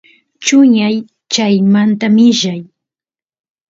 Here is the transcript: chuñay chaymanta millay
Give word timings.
chuñay 0.43 0.97
chaymanta 1.33 2.05
millay 2.15 2.61